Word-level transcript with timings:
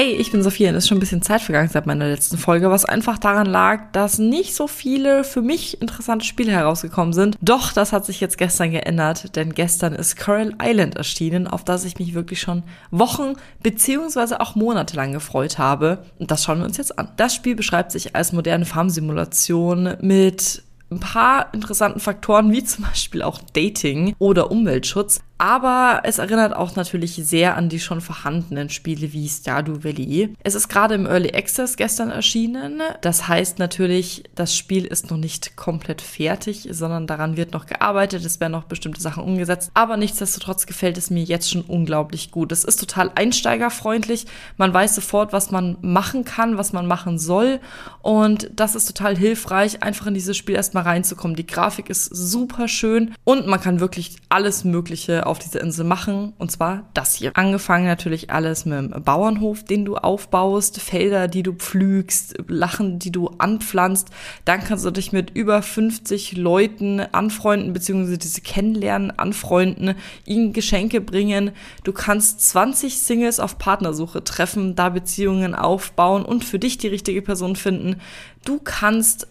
Hey, 0.00 0.12
ich 0.12 0.30
bin 0.30 0.44
Sophia 0.44 0.68
und 0.68 0.76
es 0.76 0.84
ist 0.84 0.88
schon 0.88 0.98
ein 0.98 1.00
bisschen 1.00 1.22
Zeit 1.22 1.42
vergangen 1.42 1.70
seit 1.70 1.86
meiner 1.86 2.06
letzten 2.06 2.38
Folge, 2.38 2.70
was 2.70 2.84
einfach 2.84 3.18
daran 3.18 3.48
lag, 3.48 3.90
dass 3.90 4.20
nicht 4.20 4.54
so 4.54 4.68
viele 4.68 5.24
für 5.24 5.42
mich 5.42 5.82
interessante 5.82 6.24
Spiele 6.24 6.52
herausgekommen 6.52 7.12
sind. 7.12 7.36
Doch, 7.40 7.72
das 7.72 7.92
hat 7.92 8.06
sich 8.06 8.20
jetzt 8.20 8.38
gestern 8.38 8.70
geändert, 8.70 9.34
denn 9.34 9.54
gestern 9.54 9.96
ist 9.96 10.16
Coral 10.16 10.54
Island 10.62 10.94
erschienen, 10.94 11.48
auf 11.48 11.64
das 11.64 11.84
ich 11.84 11.98
mich 11.98 12.14
wirklich 12.14 12.40
schon 12.40 12.62
Wochen 12.92 13.32
beziehungsweise 13.60 14.40
auch 14.40 14.54
Monate 14.54 14.94
lang 14.94 15.10
gefreut 15.10 15.58
habe. 15.58 16.04
Und 16.20 16.30
das 16.30 16.44
schauen 16.44 16.60
wir 16.60 16.66
uns 16.66 16.76
jetzt 16.76 16.96
an. 16.96 17.08
Das 17.16 17.34
Spiel 17.34 17.56
beschreibt 17.56 17.90
sich 17.90 18.14
als 18.14 18.32
moderne 18.32 18.66
Farmsimulation 18.66 19.96
mit 20.00 20.62
ein 20.92 21.00
paar 21.00 21.52
interessanten 21.52 21.98
Faktoren, 21.98 22.52
wie 22.52 22.62
zum 22.62 22.84
Beispiel 22.84 23.22
auch 23.22 23.40
Dating 23.52 24.14
oder 24.20 24.52
Umweltschutz. 24.52 25.20
Aber 25.38 26.00
es 26.02 26.18
erinnert 26.18 26.54
auch 26.54 26.74
natürlich 26.74 27.14
sehr 27.14 27.56
an 27.56 27.68
die 27.68 27.78
schon 27.78 28.00
vorhandenen 28.00 28.70
Spiele 28.70 29.12
wie 29.12 29.28
Stardew 29.28 29.84
Valley. 29.84 30.34
Es 30.42 30.56
ist 30.56 30.68
gerade 30.68 30.94
im 30.94 31.06
Early 31.06 31.32
Access 31.32 31.76
gestern 31.76 32.10
erschienen. 32.10 32.82
Das 33.02 33.28
heißt 33.28 33.60
natürlich, 33.60 34.24
das 34.34 34.56
Spiel 34.56 34.84
ist 34.84 35.10
noch 35.10 35.16
nicht 35.16 35.56
komplett 35.56 36.02
fertig, 36.02 36.68
sondern 36.72 37.06
daran 37.06 37.36
wird 37.36 37.52
noch 37.52 37.66
gearbeitet. 37.66 38.24
Es 38.24 38.40
werden 38.40 38.52
noch 38.52 38.64
bestimmte 38.64 39.00
Sachen 39.00 39.22
umgesetzt. 39.22 39.70
Aber 39.74 39.96
nichtsdestotrotz 39.96 40.66
gefällt 40.66 40.98
es 40.98 41.08
mir 41.08 41.22
jetzt 41.22 41.50
schon 41.50 41.62
unglaublich 41.62 42.32
gut. 42.32 42.50
Es 42.50 42.64
ist 42.64 42.80
total 42.80 43.12
einsteigerfreundlich. 43.14 44.26
Man 44.56 44.74
weiß 44.74 44.96
sofort, 44.96 45.32
was 45.32 45.52
man 45.52 45.78
machen 45.82 46.24
kann, 46.24 46.58
was 46.58 46.72
man 46.72 46.86
machen 46.86 47.16
soll. 47.16 47.60
Und 48.02 48.50
das 48.56 48.74
ist 48.74 48.86
total 48.86 49.16
hilfreich, 49.16 49.84
einfach 49.84 50.08
in 50.08 50.14
dieses 50.14 50.36
Spiel 50.36 50.56
erstmal 50.56 50.82
reinzukommen. 50.82 51.36
Die 51.36 51.46
Grafik 51.46 51.90
ist 51.90 52.06
super 52.06 52.66
schön 52.66 53.14
und 53.22 53.46
man 53.46 53.60
kann 53.60 53.78
wirklich 53.78 54.16
alles 54.28 54.64
Mögliche 54.64 55.27
auf 55.28 55.38
dieser 55.38 55.60
Insel 55.60 55.84
machen. 55.84 56.32
Und 56.38 56.50
zwar 56.50 56.88
das 56.94 57.14
hier. 57.14 57.32
Angefangen 57.34 57.86
natürlich 57.86 58.30
alles 58.30 58.64
mit 58.64 58.78
dem 58.78 59.02
Bauernhof, 59.02 59.64
den 59.64 59.84
du 59.84 59.96
aufbaust, 59.96 60.80
Felder, 60.80 61.28
die 61.28 61.42
du 61.42 61.52
pflügst, 61.52 62.36
Lachen, 62.48 62.98
die 62.98 63.12
du 63.12 63.28
anpflanzt. 63.38 64.08
Dann 64.44 64.64
kannst 64.64 64.84
du 64.84 64.90
dich 64.90 65.12
mit 65.12 65.30
über 65.30 65.62
50 65.62 66.36
Leuten 66.36 67.00
anfreunden, 67.00 67.72
beziehungsweise 67.72 68.18
diese 68.18 68.40
kennenlernen, 68.40 69.10
anfreunden, 69.10 69.94
ihnen 70.24 70.52
Geschenke 70.52 71.00
bringen. 71.00 71.52
Du 71.84 71.92
kannst 71.92 72.40
20 72.48 72.98
Singles 72.98 73.40
auf 73.40 73.58
Partnersuche 73.58 74.24
treffen, 74.24 74.74
da 74.74 74.88
Beziehungen 74.88 75.54
aufbauen 75.54 76.24
und 76.24 76.44
für 76.44 76.58
dich 76.58 76.78
die 76.78 76.88
richtige 76.88 77.22
Person 77.22 77.56
finden. 77.56 77.96
Du 78.44 78.58
kannst 78.62 79.28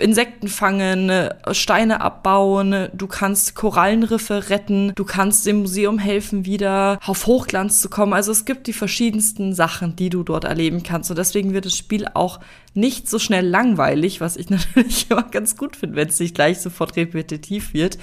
Insekten 0.00 0.48
fangen, 0.48 1.30
Steine 1.52 2.00
abbauen, 2.00 2.88
du 2.92 3.06
kannst 3.06 3.54
Korallenriffe 3.54 4.50
retten, 4.50 4.92
du 4.96 5.04
kannst 5.04 5.46
dem 5.46 5.60
Museum 5.60 5.98
helfen, 5.98 6.44
wieder 6.44 6.98
auf 7.06 7.26
Hochglanz 7.26 7.80
zu 7.80 7.88
kommen. 7.88 8.12
Also 8.12 8.32
es 8.32 8.44
gibt 8.44 8.66
die 8.66 8.72
verschiedensten 8.72 9.54
Sachen, 9.54 9.94
die 9.94 10.10
du 10.10 10.24
dort 10.24 10.44
erleben 10.44 10.82
kannst. 10.82 11.10
Und 11.10 11.18
deswegen 11.18 11.52
wird 11.52 11.66
das 11.66 11.76
Spiel 11.76 12.06
auch 12.14 12.40
nicht 12.74 13.08
so 13.08 13.18
schnell 13.18 13.46
langweilig, 13.46 14.20
was 14.20 14.36
ich 14.36 14.50
natürlich 14.50 15.10
immer 15.10 15.22
ganz 15.22 15.56
gut 15.56 15.76
finde, 15.76 15.96
wenn 15.96 16.08
es 16.08 16.18
nicht 16.18 16.34
gleich 16.34 16.60
sofort 16.60 16.96
repetitiv 16.96 17.72
wird. 17.72 17.98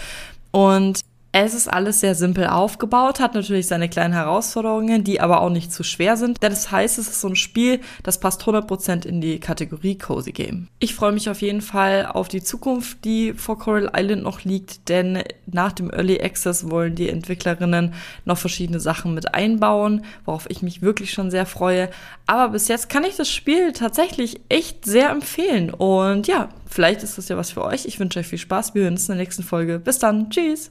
Und 0.52 1.02
es 1.46 1.54
ist 1.54 1.68
alles 1.68 2.00
sehr 2.00 2.16
simpel 2.16 2.48
aufgebaut, 2.48 3.20
hat 3.20 3.36
natürlich 3.36 3.68
seine 3.68 3.90
kleinen 3.90 4.14
Herausforderungen, 4.14 5.04
die 5.04 5.22
aber 5.22 5.42
auch 5.42 5.50
nicht 5.50 5.72
zu 5.72 5.84
schwer 5.84 6.18
sind. 6.18 6.42
Denn 6.42 6.52
das 6.52 6.72
heißt, 6.72 6.98
es 6.98 7.08
ist 7.08 7.22
so 7.22 7.28
ein 7.28 7.36
Spiel, 7.36 7.82
das 8.04 8.20
passt 8.20 8.44
100% 8.44 9.06
in 9.06 9.22
die 9.22 9.40
Kategorie 9.40 9.98
Cozy 9.98 10.32
Game. 10.32 10.68
Ich 10.80 10.96
freue 10.96 11.12
mich 11.12 11.30
auf 11.30 11.42
jeden 11.42 11.62
Fall 11.62 12.06
auf 12.06 12.28
die 12.28 12.42
Zukunft, 12.42 13.04
die 13.06 13.34
vor 13.34 13.60
Coral 13.60 13.92
Island 13.96 14.24
noch 14.24 14.44
liegt, 14.44 14.90
denn 14.90 15.22
nach 15.46 15.74
dem 15.74 15.92
Early 15.92 16.20
Access 16.22 16.70
wollen 16.70 16.96
die 16.96 17.10
Entwicklerinnen 17.10 17.94
noch 18.26 18.38
verschiedene 18.38 18.80
Sachen 18.80 19.14
mit 19.14 19.34
einbauen, 19.34 20.06
worauf 20.26 20.50
ich 20.50 20.62
mich 20.62 20.82
wirklich 20.82 21.12
schon 21.12 21.30
sehr 21.30 21.46
freue. 21.46 21.90
Aber 22.26 22.50
bis 22.50 22.68
jetzt 22.68 22.90
kann 22.90 23.04
ich 23.04 23.16
das 23.16 23.30
Spiel 23.30 23.74
tatsächlich 23.74 24.42
echt 24.50 24.86
sehr 24.86 25.10
empfehlen. 25.10 25.70
Und 25.72 26.28
ja, 26.28 26.50
vielleicht 26.66 27.04
ist 27.04 27.18
das 27.18 27.30
ja 27.30 27.38
was 27.38 27.52
für 27.52 27.64
euch. 27.64 27.86
Ich 27.86 28.00
wünsche 28.00 28.20
euch 28.20 28.28
viel 28.28 28.40
Spaß. 28.40 28.76
Wir 28.76 28.84
hören 28.84 28.94
uns 28.94 29.08
in 29.08 29.16
der 29.16 29.24
nächsten 29.24 29.44
Folge. 29.44 29.80
Bis 29.80 30.00
dann. 30.00 30.30
Tschüss. 30.30 30.66